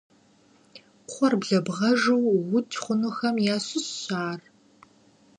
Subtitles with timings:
[1.07, 4.41] Кхъуэр блэбгъэжу уукӏ хъунухэм ящыщщ ар.